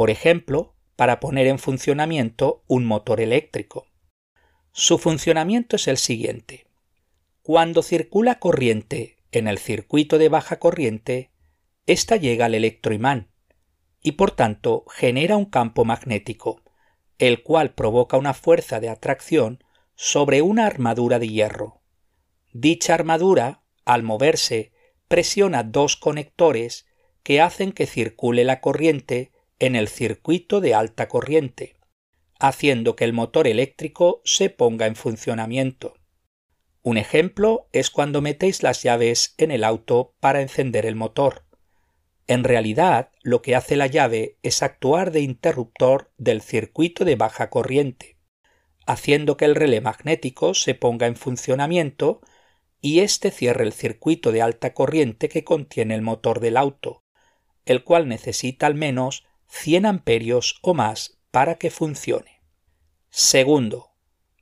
Por 0.00 0.08
ejemplo, 0.08 0.72
para 0.96 1.20
poner 1.20 1.46
en 1.46 1.58
funcionamiento 1.58 2.64
un 2.66 2.86
motor 2.86 3.20
eléctrico. 3.20 3.86
Su 4.72 4.96
funcionamiento 4.96 5.76
es 5.76 5.88
el 5.88 5.98
siguiente. 5.98 6.66
Cuando 7.42 7.82
circula 7.82 8.38
corriente 8.38 9.18
en 9.30 9.46
el 9.46 9.58
circuito 9.58 10.16
de 10.16 10.30
baja 10.30 10.58
corriente, 10.58 11.32
ésta 11.84 12.16
llega 12.16 12.46
al 12.46 12.54
electroimán, 12.54 13.28
y 14.00 14.12
por 14.12 14.30
tanto 14.30 14.86
genera 14.88 15.36
un 15.36 15.44
campo 15.44 15.84
magnético, 15.84 16.62
el 17.18 17.42
cual 17.42 17.74
provoca 17.74 18.16
una 18.16 18.32
fuerza 18.32 18.80
de 18.80 18.88
atracción 18.88 19.62
sobre 19.96 20.40
una 20.40 20.64
armadura 20.64 21.18
de 21.18 21.28
hierro. 21.28 21.82
Dicha 22.54 22.94
armadura, 22.94 23.64
al 23.84 24.02
moverse, 24.02 24.72
presiona 25.08 25.62
dos 25.62 25.96
conectores 25.96 26.86
que 27.22 27.42
hacen 27.42 27.72
que 27.72 27.84
circule 27.84 28.44
la 28.44 28.62
corriente 28.62 29.32
en 29.60 29.76
el 29.76 29.88
circuito 29.88 30.60
de 30.60 30.74
alta 30.74 31.08
corriente, 31.08 31.76
haciendo 32.40 32.96
que 32.96 33.04
el 33.04 33.12
motor 33.12 33.46
eléctrico 33.46 34.22
se 34.24 34.50
ponga 34.50 34.86
en 34.86 34.96
funcionamiento. 34.96 35.94
Un 36.82 36.96
ejemplo 36.96 37.68
es 37.72 37.90
cuando 37.90 38.22
metéis 38.22 38.62
las 38.62 38.82
llaves 38.82 39.34
en 39.36 39.50
el 39.50 39.64
auto 39.64 40.14
para 40.18 40.40
encender 40.40 40.86
el 40.86 40.96
motor. 40.96 41.44
En 42.26 42.42
realidad, 42.42 43.10
lo 43.22 43.42
que 43.42 43.54
hace 43.54 43.76
la 43.76 43.86
llave 43.86 44.38
es 44.42 44.62
actuar 44.62 45.10
de 45.10 45.20
interruptor 45.20 46.10
del 46.16 46.40
circuito 46.40 47.04
de 47.04 47.16
baja 47.16 47.50
corriente, 47.50 48.16
haciendo 48.86 49.36
que 49.36 49.44
el 49.44 49.54
relé 49.54 49.82
magnético 49.82 50.54
se 50.54 50.74
ponga 50.74 51.06
en 51.06 51.16
funcionamiento 51.16 52.22
y 52.80 53.00
éste 53.00 53.30
cierre 53.30 53.64
el 53.64 53.74
circuito 53.74 54.32
de 54.32 54.40
alta 54.40 54.72
corriente 54.72 55.28
que 55.28 55.44
contiene 55.44 55.94
el 55.94 56.02
motor 56.02 56.40
del 56.40 56.56
auto, 56.56 57.04
el 57.66 57.84
cual 57.84 58.08
necesita 58.08 58.66
al 58.66 58.74
menos 58.74 59.26
100 59.50 59.86
amperios 59.86 60.58
o 60.62 60.74
más 60.74 61.18
para 61.30 61.56
que 61.56 61.70
funcione. 61.70 62.40
Segundo, 63.10 63.90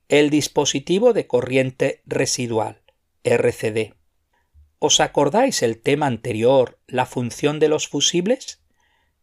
el 0.07 0.29
dispositivo 0.29 1.13
de 1.13 1.27
corriente 1.27 2.01
residual, 2.05 2.83
RCD. 3.23 3.95
¿Os 4.77 4.99
acordáis 4.99 5.61
el 5.61 5.81
tema 5.81 6.07
anterior, 6.07 6.79
la 6.87 7.05
función 7.05 7.59
de 7.59 7.67
los 7.67 7.87
fusibles? 7.87 8.61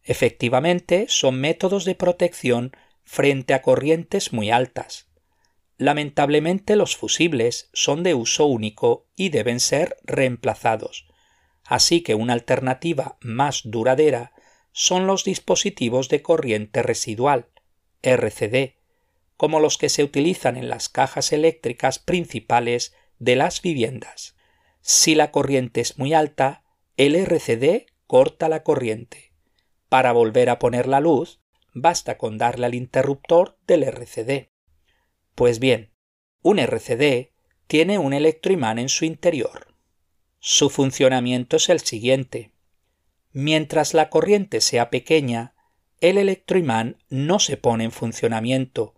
Efectivamente, 0.02 1.06
son 1.08 1.40
métodos 1.40 1.84
de 1.84 1.94
protección 1.94 2.72
frente 3.04 3.54
a 3.54 3.62
corrientes 3.62 4.32
muy 4.32 4.50
altas. 4.50 5.08
Lamentablemente 5.78 6.76
los 6.76 6.96
fusibles 6.96 7.70
son 7.72 8.02
de 8.02 8.14
uso 8.14 8.46
único 8.46 9.08
y 9.16 9.28
deben 9.28 9.60
ser 9.60 9.96
reemplazados, 10.04 11.06
así 11.64 12.02
que 12.02 12.14
una 12.14 12.32
alternativa 12.32 13.18
más 13.20 13.62
duradera 13.64 14.32
son 14.78 15.06
los 15.06 15.24
dispositivos 15.24 16.10
de 16.10 16.20
corriente 16.20 16.82
residual, 16.82 17.48
RCD, 18.02 18.74
como 19.38 19.58
los 19.58 19.78
que 19.78 19.88
se 19.88 20.04
utilizan 20.04 20.58
en 20.58 20.68
las 20.68 20.90
cajas 20.90 21.32
eléctricas 21.32 21.98
principales 21.98 22.94
de 23.18 23.36
las 23.36 23.62
viviendas. 23.62 24.36
Si 24.82 25.14
la 25.14 25.30
corriente 25.30 25.80
es 25.80 25.96
muy 25.96 26.12
alta, 26.12 26.62
el 26.98 27.16
RCD 27.16 27.86
corta 28.06 28.50
la 28.50 28.64
corriente. 28.64 29.32
Para 29.88 30.12
volver 30.12 30.50
a 30.50 30.58
poner 30.58 30.88
la 30.88 31.00
luz, 31.00 31.40
basta 31.72 32.18
con 32.18 32.36
darle 32.36 32.66
al 32.66 32.74
interruptor 32.74 33.56
del 33.66 33.82
RCD. 33.82 34.50
Pues 35.34 35.58
bien, 35.58 35.94
un 36.42 36.58
RCD 36.58 37.32
tiene 37.66 37.98
un 37.98 38.12
electroimán 38.12 38.78
en 38.78 38.90
su 38.90 39.06
interior. 39.06 39.74
Su 40.38 40.68
funcionamiento 40.68 41.56
es 41.56 41.70
el 41.70 41.80
siguiente. 41.80 42.52
Mientras 43.38 43.92
la 43.92 44.08
corriente 44.08 44.62
sea 44.62 44.88
pequeña, 44.88 45.52
el 46.00 46.16
electroimán 46.16 46.96
no 47.10 47.38
se 47.38 47.58
pone 47.58 47.84
en 47.84 47.90
funcionamiento, 47.92 48.94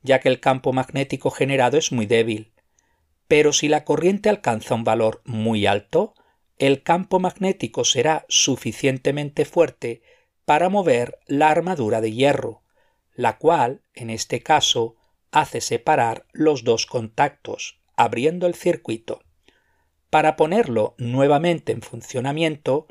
ya 0.00 0.20
que 0.20 0.30
el 0.30 0.40
campo 0.40 0.72
magnético 0.72 1.30
generado 1.30 1.76
es 1.76 1.92
muy 1.92 2.06
débil. 2.06 2.54
Pero 3.28 3.52
si 3.52 3.68
la 3.68 3.84
corriente 3.84 4.30
alcanza 4.30 4.74
un 4.74 4.84
valor 4.84 5.20
muy 5.26 5.66
alto, 5.66 6.14
el 6.56 6.82
campo 6.82 7.20
magnético 7.20 7.84
será 7.84 8.24
suficientemente 8.26 9.44
fuerte 9.44 10.00
para 10.46 10.70
mover 10.70 11.18
la 11.26 11.50
armadura 11.50 12.00
de 12.00 12.10
hierro, 12.10 12.62
la 13.14 13.36
cual, 13.36 13.82
en 13.92 14.08
este 14.08 14.40
caso, 14.40 14.96
hace 15.30 15.60
separar 15.60 16.24
los 16.32 16.64
dos 16.64 16.86
contactos, 16.86 17.82
abriendo 17.96 18.46
el 18.46 18.54
circuito. 18.54 19.20
Para 20.08 20.36
ponerlo 20.36 20.94
nuevamente 20.96 21.72
en 21.72 21.82
funcionamiento, 21.82 22.86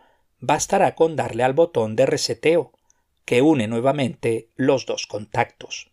bastará 0.45 0.93
con 0.93 1.15
darle 1.15 1.43
al 1.43 1.53
botón 1.53 1.95
de 1.95 2.05
reseteo, 2.05 2.73
que 3.23 3.41
une 3.41 3.69
nuevamente 3.69 4.51
los 4.57 4.85
dos 4.85 5.07
contactos. 5.07 5.89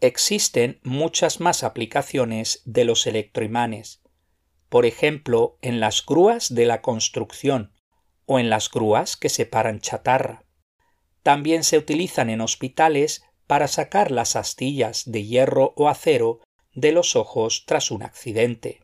Existen 0.00 0.78
muchas 0.84 1.40
más 1.40 1.64
aplicaciones 1.64 2.62
de 2.66 2.84
los 2.84 3.04
electroimanes, 3.08 4.00
por 4.68 4.86
ejemplo, 4.86 5.58
en 5.60 5.80
las 5.80 6.06
grúas 6.06 6.54
de 6.54 6.66
la 6.66 6.82
construcción 6.82 7.72
o 8.26 8.38
en 8.38 8.48
las 8.48 8.70
grúas 8.70 9.16
que 9.16 9.28
separan 9.28 9.80
chatarra. 9.80 10.44
También 11.24 11.64
se 11.64 11.76
utilizan 11.76 12.30
en 12.30 12.42
hospitales 12.42 13.24
para 13.48 13.66
sacar 13.66 14.12
las 14.12 14.36
astillas 14.36 15.02
de 15.04 15.24
hierro 15.24 15.74
o 15.76 15.88
acero 15.88 16.38
de 16.74 16.92
los 16.92 17.16
ojos 17.16 17.64
tras 17.66 17.90
un 17.90 18.04
accidente. 18.04 18.82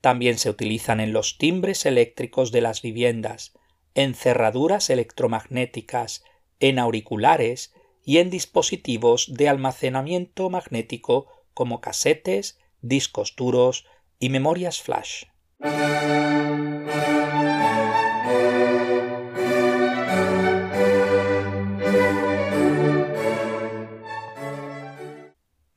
También 0.00 0.36
se 0.36 0.50
utilizan 0.50 0.98
en 0.98 1.12
los 1.12 1.38
timbres 1.38 1.86
eléctricos 1.86 2.50
de 2.50 2.60
las 2.60 2.82
viviendas, 2.82 3.52
en 3.94 4.14
cerraduras 4.14 4.90
electromagnéticas, 4.90 6.24
en 6.60 6.78
auriculares 6.78 7.74
y 8.04 8.18
en 8.18 8.30
dispositivos 8.30 9.32
de 9.34 9.48
almacenamiento 9.48 10.50
magnético 10.50 11.26
como 11.54 11.80
casetes, 11.80 12.58
discos 12.80 13.34
duros 13.36 13.86
y 14.18 14.28
memorias 14.30 14.80
flash. 14.80 15.24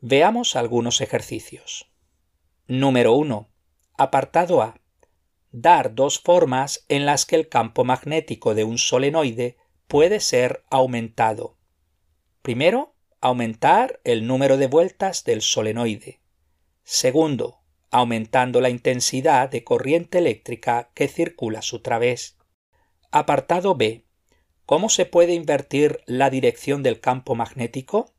Veamos 0.06 0.56
algunos 0.56 1.02
ejercicios. 1.02 1.90
Número 2.68 3.14
1. 3.14 3.50
Apartado 3.98 4.62
A. 4.62 4.83
Dar 5.56 5.94
dos 5.94 6.20
formas 6.20 6.84
en 6.90 7.06
las 7.06 7.28
que 7.28 7.36
el 7.36 7.48
campo 7.48 7.84
magnético 7.84 8.56
de 8.56 8.64
un 8.64 8.80
solenoide 8.80 9.56
puede 9.88 10.20
ser 10.20 10.64
aumentado. 10.72 11.60
Primero, 12.42 12.96
aumentar 13.22 14.02
el 14.04 14.26
número 14.26 14.58
de 14.58 14.66
vueltas 14.66 15.24
del 15.24 15.44
solenoide. 15.44 16.22
Segundo, 16.84 17.60
aumentando 17.92 18.62
la 18.62 18.72
intensidad 18.72 19.48
de 19.48 19.64
corriente 19.64 20.18
eléctrica 20.18 20.90
que 20.96 21.08
circula 21.08 21.62
su 21.62 21.84
través. 21.84 22.36
Apartado 23.12 23.76
B. 23.76 24.08
¿Cómo 24.66 24.90
se 24.90 25.06
puede 25.06 25.36
invertir 25.36 26.02
la 26.08 26.32
dirección 26.32 26.82
del 26.82 27.00
campo 27.00 27.36
magnético? 27.36 28.12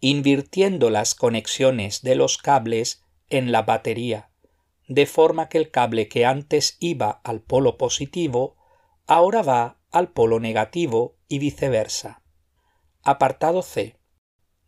Invirtiendo 0.00 0.88
las 0.88 1.14
conexiones 1.14 2.00
de 2.00 2.14
los 2.14 2.38
cables 2.38 3.04
en 3.28 3.52
la 3.52 3.60
batería, 3.60 4.30
de 4.88 5.06
forma 5.06 5.48
que 5.48 5.58
el 5.58 5.70
cable 5.70 6.08
que 6.08 6.24
antes 6.24 6.76
iba 6.80 7.20
al 7.24 7.40
polo 7.40 7.76
positivo 7.76 8.56
ahora 9.06 9.42
va 9.42 9.80
al 9.90 10.12
polo 10.12 10.40
negativo 10.40 11.16
y 11.28 11.38
viceversa. 11.38 12.22
Apartado 13.02 13.62
C. 13.62 13.98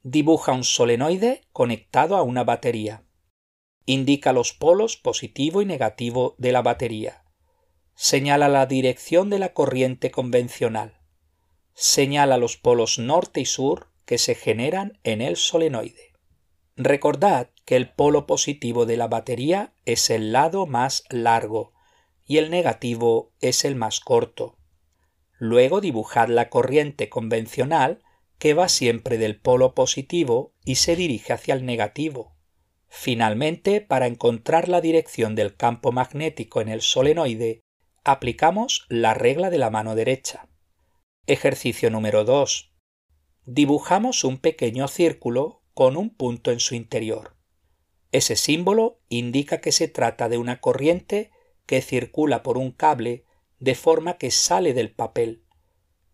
Dibuja 0.03 0.53
un 0.53 0.65
solenoide 0.65 1.43
conectado 1.53 2.17
a 2.17 2.23
una 2.23 2.45
batería. 2.45 3.05
Indica 3.85 4.33
los 4.33 4.53
polos 4.53 4.97
positivo 4.97 5.63
y 5.63 5.67
negativo 5.67 6.35
de 6.39 6.53
la 6.53 6.63
batería. 6.63 7.25
Señala 7.95 8.49
la 8.49 8.67
dirección 8.67 9.29
de 9.29 9.39
la 9.39 9.53
corriente 9.53 10.11
convencional. 10.11 11.01
Señala 11.75 12.39
los 12.39 12.57
polos 12.57 12.99
norte 12.99 13.41
y 13.41 13.45
sur 13.45 13.91
que 14.05 14.19
se 14.19 14.35
generan 14.35 14.99
en 15.05 15.21
el 15.21 15.37
solenoide. 15.37 16.13
Recordad 16.77 17.51
que 17.69 17.77
el 17.77 17.91
polo 17.91 18.27
positivo 18.27 18.87
de 18.87 18.97
la 18.97 19.09
batería 19.09 19.75
es 19.85 20.09
el 20.09 20.33
lado 20.33 20.65
más 20.65 21.05
largo 21.11 21.75
y 22.25 22.39
el 22.39 22.51
negativo 22.51 23.35
es 23.43 23.63
el 23.63 23.77
más 23.77 24.01
corto. 24.01 24.57
Luego 25.37 25.83
dibujad 25.83 26.29
la 26.29 26.49
corriente 26.49 27.11
convencional 27.11 28.03
que 28.39 28.55
va 28.55 28.71
siempre 28.71 29.19
del 29.19 29.39
polo 29.39 29.75
positivo 29.75 30.55
y 30.65 30.77
se 30.77 30.97
dirige 30.97 31.35
hacia 31.35 31.53
el 31.53 31.67
negativo. 31.67 32.39
Finalmente, 32.89 33.83
para 33.83 34.07
encontrar 34.07 34.71
la 34.71 34.81
dirección 34.81 35.35
del 35.35 35.55
campo 35.55 35.93
magnético 35.93 36.63
en 36.63 36.71
el 36.71 36.81
solenoide, 36.81 37.61
aplicamos 38.03 38.87
la 38.89 39.13
regla 39.13 39.51
de 39.51 39.59
la 39.59 39.69
mano 39.69 39.95
derecha. 39.95 40.49
Ejercicio 41.27 41.91
número 41.91 42.25
2. 42.25 42.73
Dibujamos 43.45 44.25
un 44.25 44.39
pequeño 44.39 44.89
círculo 44.89 45.65
con 45.75 45.99
un 45.99 46.09
punto 46.09 46.51
en 46.51 46.61
su 46.61 46.75
interior. 46.75 47.38
Ese 48.13 48.37
símbolo 48.37 48.99
indica 49.09 49.61
que 49.61 49.73
se 49.73 49.89
trata 49.89 50.29
de 50.29 50.39
una 50.39 50.61
corriente 50.61 51.31
que 51.67 51.83
circula 51.83 52.43
por 52.43 52.57
un 52.57 52.73
cable 52.73 53.25
de 53.61 53.75
forma 53.75 54.17
que 54.17 54.31
sale 54.31 54.73
del 54.73 54.91
papel. 54.91 55.43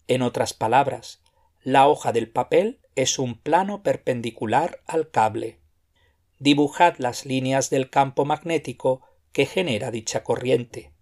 En 0.09 0.22
otras 0.22 0.54
palabras, 0.54 1.22
la 1.62 1.88
hoja 1.88 2.12
del 2.12 2.28
papel 2.28 2.80
es 2.96 3.18
un 3.18 3.38
plano 3.38 3.83
perpendicular 3.83 4.80
al 4.87 5.11
cable. 5.11 5.61
Dibujad 6.38 6.96
las 6.98 7.24
líneas 7.24 7.70
del 7.70 7.90
campo 7.90 8.24
magnético 8.24 9.02
que 9.33 9.46
genera 9.46 9.90
dicha 9.90 10.24
corriente. 10.24 10.92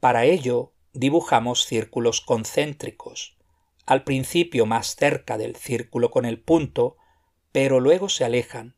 Para 0.00 0.24
ello, 0.24 0.72
dibujamos 0.92 1.64
círculos 1.64 2.20
concéntricos, 2.20 3.36
al 3.86 4.04
principio 4.04 4.66
más 4.66 4.94
cerca 4.96 5.36
del 5.36 5.56
círculo 5.56 6.10
con 6.10 6.24
el 6.24 6.40
punto, 6.40 6.96
pero 7.52 7.80
luego 7.80 8.08
se 8.08 8.24
alejan. 8.24 8.77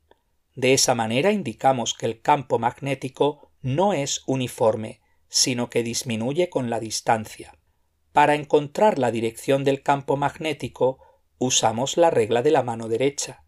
De 0.55 0.73
esa 0.73 0.95
manera 0.95 1.33
indicamos 1.33 1.95
que 1.95 2.07
el 2.07 2.21
campo 2.21 2.59
magnético 2.59 3.53
no 3.63 3.93
es 3.93 4.23
uniforme, 4.27 5.01
sino 5.29 5.71
que 5.71 5.83
disminuye 5.83 6.51
con 6.51 6.71
la 6.71 6.81
distancia. 6.81 7.57
Para 8.13 8.35
encontrar 8.35 8.99
la 8.99 9.11
dirección 9.11 9.65
del 9.65 9.83
campo 9.83 10.17
magnético 10.17 10.99
usamos 11.39 11.97
la 11.97 12.11
regla 12.11 12.43
de 12.43 12.51
la 12.51 12.63
mano 12.63 12.89
derecha. 12.89 13.45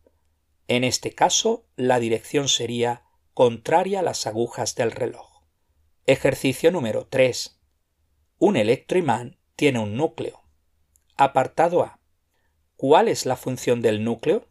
En 0.68 0.84
este 0.84 1.12
caso, 1.12 1.66
la 1.76 1.98
dirección 1.98 2.48
sería 2.48 3.02
contraria 3.34 4.00
a 4.00 4.02
las 4.02 4.26
agujas 4.26 4.74
del 4.74 4.92
reloj. 4.92 5.42
Ejercicio 6.06 6.70
número 6.70 7.06
3. 7.06 7.60
Un 8.38 8.56
electroimán 8.56 9.38
tiene 9.56 9.80
un 9.80 9.96
núcleo. 9.96 10.42
Apartado 11.16 11.82
A. 11.82 12.00
¿Cuál 12.76 13.08
es 13.08 13.26
la 13.26 13.36
función 13.36 13.82
del 13.82 14.04
núcleo? 14.04 14.48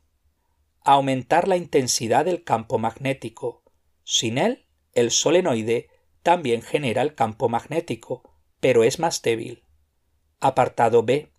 Aumentar 0.84 1.48
la 1.48 1.58
intensidad 1.58 2.26
del 2.26 2.44
campo 2.44 2.80
magnético. 2.80 3.64
Sin 4.04 4.40
él, 4.40 4.66
el 4.94 5.12
solenoide 5.12 5.90
también 6.24 6.64
genera 6.64 7.04
el 7.04 7.14
campo 7.14 7.50
magnético, 7.50 8.36
pero 8.60 8.84
es 8.84 9.00
más 9.00 9.22
débil. 9.22 9.64
Apartado 10.40 11.04
B. 11.04 11.32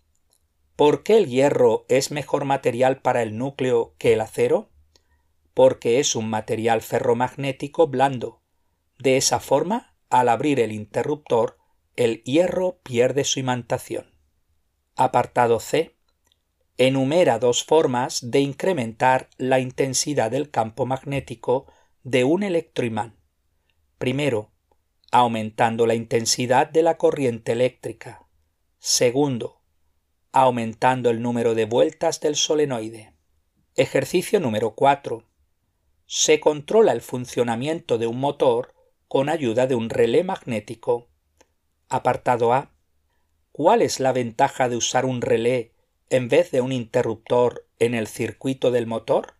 ¿Por 0.77 1.03
qué 1.03 1.17
el 1.17 1.27
hierro 1.27 1.85
es 1.89 2.09
mejor 2.09 2.45
material 2.45 3.01
para 3.01 3.21
el 3.21 3.37
núcleo 3.37 3.95
que 3.97 4.13
el 4.13 4.21
acero? 4.21 4.69
Porque 5.53 5.99
es 5.99 6.15
un 6.15 6.29
material 6.29 6.81
ferromagnético 6.81 7.87
blando. 7.87 8.41
De 8.97 9.17
esa 9.17 9.41
forma, 9.41 9.93
al 10.09 10.29
abrir 10.29 10.61
el 10.61 10.71
interruptor, 10.71 11.57
el 11.95 12.23
hierro 12.23 12.79
pierde 12.81 13.23
su 13.23 13.39
imantación. 13.39 14.13
Apartado 14.95 15.59
C. 15.59 15.97
Enumera 16.77 17.37
dos 17.37 17.63
formas 17.63 18.31
de 18.31 18.39
incrementar 18.39 19.29
la 19.37 19.59
intensidad 19.59 20.31
del 20.31 20.49
campo 20.49 20.87
magnético 20.87 21.67
de 22.01 22.23
un 22.23 22.41
electroimán. 22.41 23.15
Primero, 23.99 24.51
aumentando 25.11 25.85
la 25.85 25.93
intensidad 25.93 26.67
de 26.67 26.81
la 26.81 26.97
corriente 26.97 27.51
eléctrica. 27.51 28.27
Segundo, 28.79 29.61
aumentando 30.31 31.11
el 31.11 31.21
número 31.21 31.53
de 31.53 31.65
vueltas 31.65 32.19
del 32.19 32.35
solenoide. 32.35 33.13
Ejercicio 33.75 34.39
número 34.39 34.73
4. 34.73 35.29
Se 36.07 36.39
controla 36.39 36.91
el 36.91 37.01
funcionamiento 37.01 37.99
de 37.99 38.07
un 38.07 38.19
motor 38.19 38.73
con 39.07 39.29
ayuda 39.29 39.67
de 39.67 39.75
un 39.75 39.91
relé 39.91 40.23
magnético. 40.23 41.07
Apartado 41.87 42.51
A. 42.51 42.71
¿Cuál 43.51 43.83
es 43.83 43.99
la 43.99 44.11
ventaja 44.11 44.69
de 44.69 44.75
usar 44.75 45.05
un 45.05 45.21
relé 45.21 45.72
en 46.09 46.27
vez 46.27 46.51
de 46.51 46.61
un 46.61 46.71
interruptor 46.71 47.67
en 47.79 47.95
el 47.95 48.07
circuito 48.07 48.71
del 48.71 48.87
motor? 48.87 49.35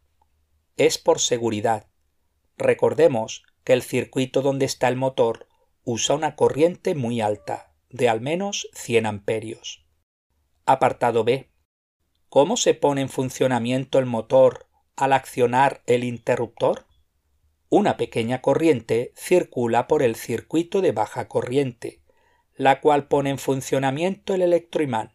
Es 0.78 0.98
por 0.98 1.20
seguridad. 1.20 1.88
Recordemos 2.58 3.44
que 3.64 3.74
el 3.74 3.82
circuito 3.82 4.42
donde 4.42 4.66
está 4.66 4.88
el 4.88 4.96
motor 4.96 5.48
usa 5.84 6.16
una 6.16 6.36
corriente 6.36 6.96
muy 6.96 7.22
alta, 7.22 7.74
de 7.90 8.10
al 8.10 8.22
menos 8.22 8.68
100 8.74 9.06
amperios. 9.06 9.86
Apartado 10.66 11.24
B. 11.24 11.52
¿Cómo 12.30 12.58
se 12.58 12.74
pone 12.74 13.02
en 13.02 13.10
funcionamiento 13.10 14.00
el 14.00 14.06
motor 14.06 14.68
al 14.96 15.14
accionar 15.14 15.84
el 15.86 16.04
interruptor? 16.04 16.88
Una 17.70 17.98
pequeña 17.98 18.42
corriente 18.42 19.14
circula 19.16 19.88
por 19.88 20.04
el 20.04 20.16
circuito 20.16 20.82
de 20.82 20.92
baja 20.92 21.28
corriente, 21.28 22.02
la 22.56 22.82
cual 22.82 23.08
pone 23.08 23.32
en 23.32 23.38
funcionamiento 23.38 24.34
el 24.34 24.44
electroimán, 24.44 25.13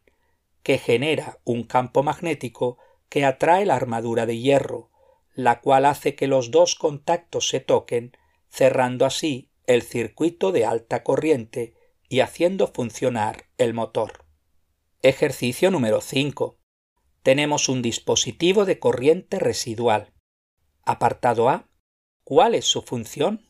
que 0.68 0.76
genera 0.76 1.40
un 1.44 1.62
campo 1.62 2.02
magnético 2.02 2.76
que 3.09 3.24
atrae 3.24 3.64
la 3.64 3.74
armadura 3.74 4.26
de 4.26 4.38
hierro, 4.38 4.90
la 5.33 5.62
cual 5.62 5.87
hace 5.87 6.14
que 6.14 6.26
los 6.26 6.50
dos 6.50 6.74
contactos 6.74 7.48
se 7.48 7.61
toquen, 7.61 8.14
cerrando 8.50 9.07
así 9.07 9.50
el 9.64 9.81
circuito 9.81 10.52
de 10.52 10.66
alta 10.66 11.02
corriente 11.04 11.72
y 12.11 12.20
haciendo 12.20 12.66
funcionar 12.66 13.46
el 13.57 13.72
motor. 13.72 14.26
Ejercicio 15.00 15.70
número 15.70 16.02
5. 16.02 16.59
Tenemos 17.22 17.70
un 17.70 17.81
dispositivo 17.81 18.66
de 18.66 18.78
corriente 18.78 19.38
residual. 19.38 20.12
Apartado 20.85 21.48
A. 21.48 21.70
¿Cuál 22.24 22.54
es 22.54 22.66
su 22.66 22.83
función? 22.83 23.48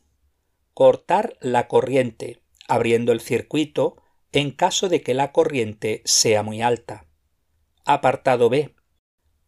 Cortar 0.73 1.35
la 1.41 1.67
corriente, 1.67 2.45
abriendo 2.69 3.11
el 3.11 3.19
circuito 3.19 4.01
en 4.31 4.51
caso 4.51 4.87
de 4.87 5.01
que 5.01 5.13
la 5.13 5.33
corriente 5.33 6.01
sea 6.05 6.43
muy 6.43 6.61
alta. 6.61 7.08
Apartado 7.85 8.49
B. 8.49 8.75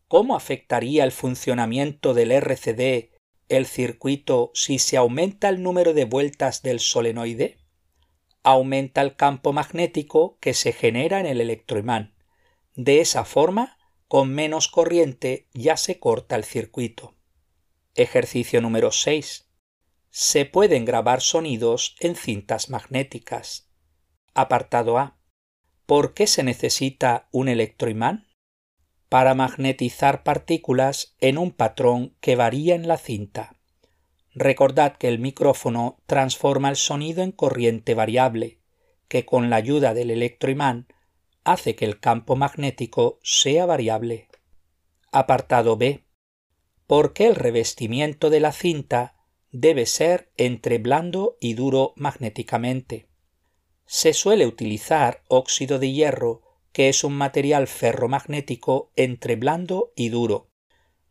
¿Cómo 0.08 0.36
afectaría 0.36 1.04
el 1.04 1.12
funcionamiento 1.12 2.14
del 2.14 2.32
RCD 2.32 3.12
el 3.50 3.66
circuito 3.66 4.52
si 4.54 4.80
se 4.80 4.98
aumenta 4.98 5.50
el 5.50 5.62
número 5.62 5.94
de 5.94 6.06
vueltas 6.06 6.62
del 6.62 6.80
solenoide? 6.80 7.58
Aumenta 8.44 9.02
el 9.02 9.16
campo 9.16 9.54
magnético 9.54 10.38
que 10.40 10.54
se 10.54 10.74
genera 10.74 11.20
en 11.20 11.28
el 11.28 11.42
electroimán. 11.42 12.16
De 12.76 13.02
esa 13.02 13.26
forma, 13.26 13.78
con 14.08 14.34
menos 14.34 14.68
corriente 14.68 15.48
ya 15.54 15.78
se 15.78 16.00
corta 16.00 16.36
el 16.36 16.44
circuito. 16.44 17.16
Ejercicio 17.94 18.62
número 18.62 18.92
6. 18.92 19.50
Se 20.10 20.46
pueden 20.46 20.86
grabar 20.86 21.22
sonidos 21.22 21.96
en 22.00 22.16
cintas 22.16 22.70
magnéticas. 22.70 23.70
Apartado 24.34 24.98
A. 24.98 25.21
¿Por 25.92 26.14
qué 26.14 26.26
se 26.26 26.42
necesita 26.44 27.28
un 27.34 27.50
electroimán? 27.50 28.26
para 29.10 29.34
magnetizar 29.34 30.24
partículas 30.24 31.18
en 31.20 31.38
un 31.38 31.52
patrón 31.52 32.16
que 32.22 32.38
varía 32.38 32.76
en 32.76 32.88
la 32.88 32.96
cinta. 32.96 33.58
Recordad 34.34 34.96
que 34.96 35.10
el 35.10 35.20
micrófono 35.20 36.02
transforma 36.06 36.70
el 36.70 36.78
sonido 36.78 37.24
en 37.24 37.34
corriente 37.34 37.94
variable, 37.94 38.62
que 39.10 39.26
con 39.26 39.50
la 39.50 39.58
ayuda 39.58 39.94
del 39.94 40.12
electroimán 40.12 40.88
hace 41.44 41.76
que 41.76 41.84
el 41.84 42.00
campo 42.00 42.38
magnético 42.38 43.20
sea 43.22 43.66
variable. 43.66 44.30
Apartado 45.12 45.76
B. 45.76 46.06
¿Por 46.88 47.12
qué 47.12 47.28
el 47.28 47.36
revestimiento 47.36 48.30
de 48.30 48.40
la 48.40 48.54
cinta 48.54 49.18
debe 49.52 49.86
ser 49.86 50.32
entre 50.38 50.78
blando 50.78 51.36
y 51.42 51.56
duro 51.56 51.92
magnéticamente? 51.98 53.11
Se 53.94 54.14
suele 54.14 54.48
utilizar 54.48 55.22
óxido 55.28 55.78
de 55.78 55.92
hierro 55.92 56.44
que 56.72 56.88
es 56.88 57.04
un 57.04 57.12
material 57.12 57.68
ferromagnético 57.68 58.90
entre 58.96 59.36
blando 59.36 59.92
y 59.98 60.08
duro, 60.08 60.48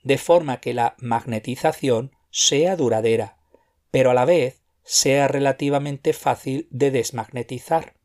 de 0.02 0.16
forma 0.16 0.60
que 0.60 0.72
la 0.72 0.94
magnetización 0.96 2.16
sea 2.30 2.76
duradera, 2.76 3.36
pero 3.90 4.12
a 4.12 4.14
la 4.14 4.24
vez 4.24 4.62
sea 4.82 5.28
relativamente 5.28 6.14
fácil 6.14 6.68
de 6.70 6.90
desmagnetizar. 6.90 7.96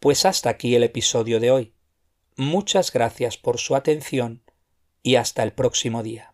Pues 0.00 0.26
hasta 0.26 0.50
aquí 0.50 0.74
el 0.74 0.82
episodio 0.82 1.40
de 1.40 1.50
hoy. 1.50 1.74
Muchas 2.36 2.92
gracias 2.92 3.38
por 3.38 3.56
su 3.58 3.74
atención 3.74 4.42
y 5.02 5.14
hasta 5.14 5.42
el 5.42 5.54
próximo 5.54 6.02
día. 6.02 6.33